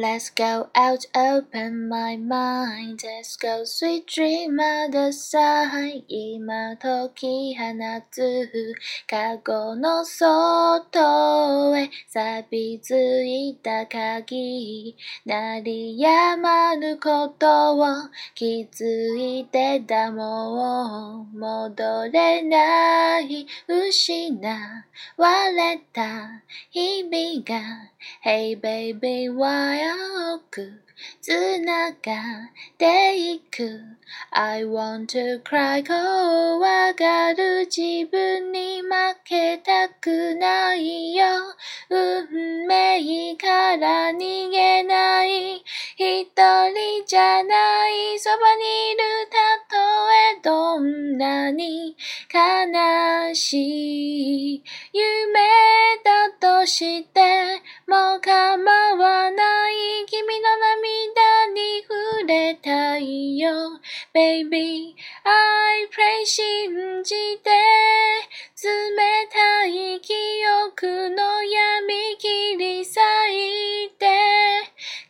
[0.00, 3.02] Let's go out, open my mind.
[3.02, 6.04] Let's go, sweet dream of the side.
[6.06, 7.64] 今解き放
[8.08, 8.48] つ、
[9.08, 14.94] カゴの外へ錆びついた鍵。
[15.26, 17.86] 鳴りやまぬことを
[18.36, 24.38] 気づいてたもう戻れない失
[25.16, 27.90] われた日々が
[28.22, 29.87] Hey baby why
[30.50, 30.82] く
[31.20, 31.96] つながっ
[32.76, 33.80] ていく。
[34.30, 35.84] I want to cry.
[35.86, 38.88] 怖がる自分に負
[39.24, 41.26] けたくないよ。
[41.90, 45.62] 運命から逃げない。
[45.96, 48.18] 一人じゃない。
[48.18, 48.62] そばに
[48.92, 48.98] いる
[49.30, 49.36] た
[49.68, 49.76] と
[50.36, 51.96] えどんなに
[52.32, 54.64] 悲しい。
[54.92, 55.40] 夢
[56.02, 56.30] だ
[56.62, 58.77] としても構わ
[64.18, 70.00] Baby I pray 信じて冷たい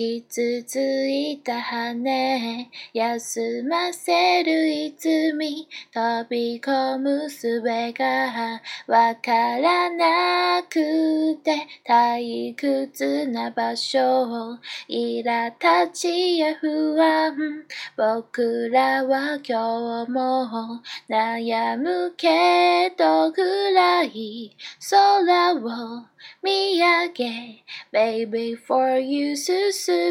[0.00, 2.70] 傷ついた羽。
[2.94, 14.58] 休ませる泉飛び込む術がわからなくて退屈な場所。
[14.88, 15.52] 苛
[15.84, 17.66] 立ちや不安。
[17.94, 24.56] 僕らは今日も悩むけど暗い。
[24.88, 26.04] 空を
[26.42, 27.64] 見上げ。
[27.92, 29.36] Baby for you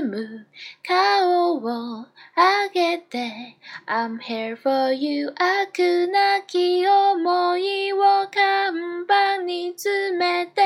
[0.03, 0.47] む
[0.85, 7.97] 顔を上げて I'm here for you 悪なき思いを
[8.31, 10.61] 看板に詰めて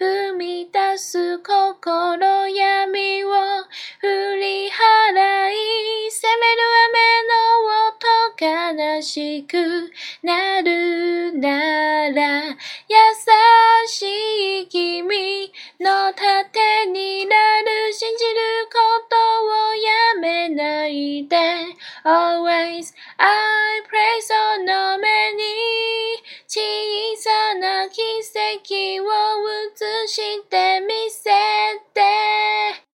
[0.00, 3.28] 踏み出す心闇を
[4.00, 7.48] 振り払い責める雨の
[7.88, 9.56] 音悲しく
[10.22, 12.54] なるなら優
[13.86, 14.02] し
[14.62, 16.67] い君の盾
[22.08, 25.44] Always I pray その目に
[26.46, 26.58] 小
[27.18, 31.28] さな奇跡を映してみせ
[31.92, 32.87] て